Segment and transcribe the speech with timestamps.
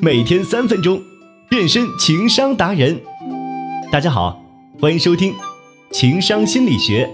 [0.00, 1.02] 每天三分钟，
[1.48, 3.00] 变身情商达人。
[3.90, 4.40] 大家好，
[4.80, 5.32] 欢迎收听
[5.90, 7.04] 《情商心理学》。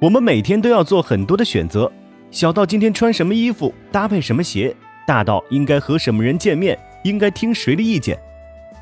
[0.00, 1.90] 我们每天都要做很多的选择，
[2.30, 8.16] 小到今天穿什么衣服、搭配什么鞋，大到应该和什么人见面、应该听谁的意见。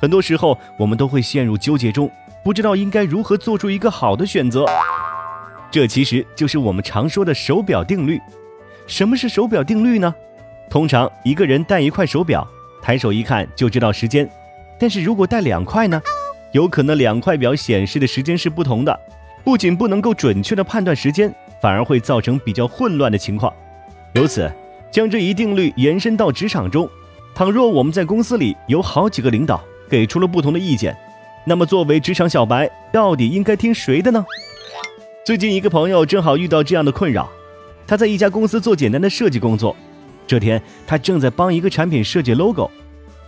[0.00, 2.10] 很多时候，我们都会陷入纠结中，
[2.42, 4.66] 不知道应该如何做出一个好的选择。
[5.70, 8.20] 这其实就是我们常说的手表定律。
[8.86, 10.12] 什么是手表定律呢？
[10.68, 12.46] 通常一个人戴一块手表，
[12.82, 14.28] 抬手一看就知道时间。
[14.78, 16.00] 但是如果戴两块呢？
[16.52, 19.00] 有可能两块表显示的时间是不同的。
[19.44, 21.32] 不仅不能够准确的判断时间，
[21.62, 23.52] 反而会造成比较混乱的情况。
[24.14, 24.50] 由此，
[24.90, 26.88] 将这一定律延伸到职场中，
[27.34, 30.96] 倘若我们在公司里有好几个领导给出了不同的意见，
[31.46, 34.26] 那么作为职场小白，到底应该听谁的呢？
[35.30, 37.30] 最近一个朋友正好遇到这样的困扰，
[37.86, 39.76] 他在一家公司做简单的设计工作，
[40.26, 42.68] 这天他正在帮一个产品设计 logo，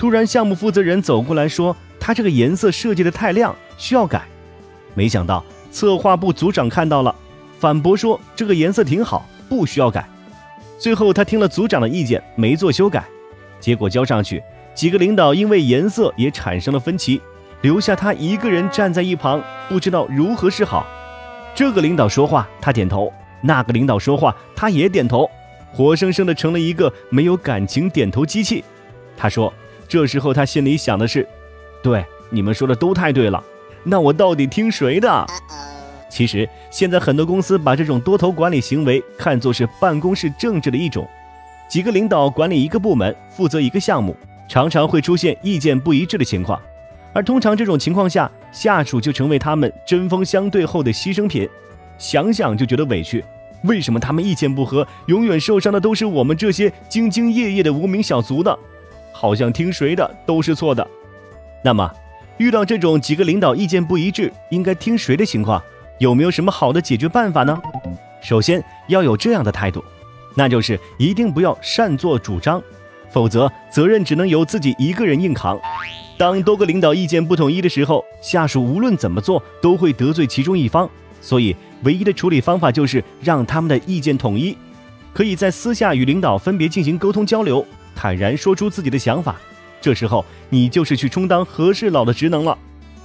[0.00, 4.24] 突然项目负责人走过来说，他这个颜色设计的太亮，需要改。
[4.94, 5.44] 没想到。
[5.70, 7.14] 策划部组长看到了，
[7.60, 10.04] 反驳说这个颜色挺好，不需要改。
[10.80, 13.04] 最后他听了组长的意见，没做修改。
[13.60, 14.42] 结果交上去，
[14.74, 17.20] 几个领导因为颜色也产生了分歧，
[17.60, 20.84] 留下他一个人站在一旁，不知道如何是好。
[21.54, 25.30] 这个领导说话，他点头；那个领导说话，他也点头，
[25.72, 28.64] 活生生的成了一个没有感情点头机器。
[29.16, 29.52] 他说，
[29.86, 31.28] 这时候他心里想的是：
[31.82, 33.42] 对，你们说的都太对了。
[33.84, 35.26] 那我到底听谁的？
[36.08, 41.06] 其实现在很多公司把这种多头管理行为看作是办公室政治的一种，
[41.68, 44.16] 几个领导管理一个部门，负责一个项目，
[44.48, 46.60] 常常会出现意见不一致的情况，
[47.12, 51.48] 而通常这种情况下，下属就成为他们针锋相对后的牺牲品。
[51.98, 53.24] 想想就觉得委屈，
[53.64, 58.54] 为什么他们意见不合，永远受伤的都是我们这些兢兢业业的无名小卒呢？
[59.12, 60.86] 好像听谁的都是错的。
[61.64, 61.90] 那么。
[62.38, 65.62] 遇到这种几个领导意见不一致，应该听谁的情况，
[65.98, 67.56] 有没有什么好的解决办法呢？
[68.20, 69.84] 首先要有这样的态度，
[70.34, 72.60] 那就是一定不要擅作主张，
[73.10, 75.60] 否则责任只能由自己一个人硬扛。
[76.18, 80.88] 当多个领导意见不统一的时候，下属无论怎么做都会得罪其中一方，
[81.20, 84.56] 所以唯一的处理方法就是让他们的意见统一，
[85.12, 89.36] 可以在私下与领导分别进行沟通交流，坦然说出自己的想法。
[89.80, 92.56] 这时候，你就是去充当和事佬的职能了。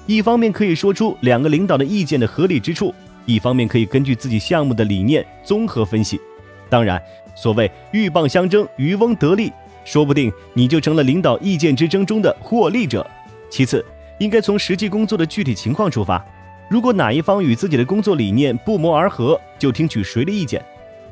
[0.05, 2.93] 一方面可以说出两个领导的意见的合理之处，
[3.25, 6.21] 一方面可以根据自己项目的理念综合分析。
[6.69, 7.01] 当然，
[7.35, 9.51] 所谓鹬蚌相争，渔翁得利，
[9.87, 13.09] 说不定你就成了领导意见之争中的获利者。
[13.49, 13.83] 其次，
[14.19, 16.21] 应该从实际工作的具体情况出发。
[16.69, 20.61] 如果哪一方与自己的工作理念不谋而合，就听取谁的意见。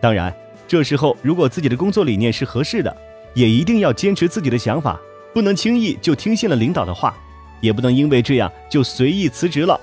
[0.02, 0.36] 当然，
[0.68, 2.94] 这时候如果自己的工作理念是合适的，
[3.34, 5.00] 也一定要坚持自己的想法。
[5.34, 7.16] 不能轻易就听信了领导的话，
[7.62, 9.80] 也不能因为这样就随意辞职了。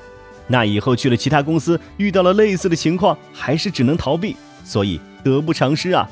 [0.47, 6.07] 那以后去了其他公司，遇到了类似的情况，还是只能逃避，所以得不偿失啊。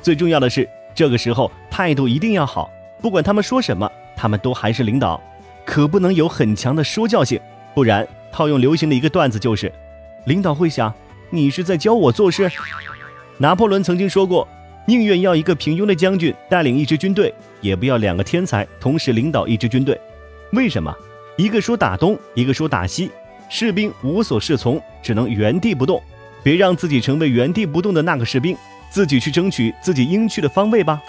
[0.00, 5.20] 最重要的是，这个时候态度一定要好，不管他们说什么，他们都还是领导，
[5.64, 7.40] 可不能有很强的说教性，
[7.74, 9.72] 不然套用流行的一个段子就是，
[10.26, 10.92] 领导会想
[11.30, 12.50] 你是在教我做事。
[13.38, 14.46] 拿破仑曾经说过。
[14.86, 17.32] 宁愿要一个平庸的将军带领一支军队，
[17.62, 19.98] 也不要两个天才同时领导一支军队。
[20.52, 20.94] 为什么？
[21.38, 23.10] 一个说打东，一个说打西，
[23.48, 26.02] 士兵无所适从，只能原地不动。
[26.42, 28.54] 别让自己成为原地不动的那个士兵，
[28.94, 31.02] 自己去争取自己应去的方位吧。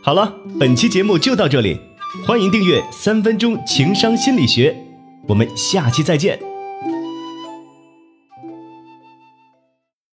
[0.00, 1.76] 好了，本期节目就到这里，
[2.24, 4.70] 欢迎订阅《三分钟情商心理学》，
[5.26, 6.49] 我们下期再见。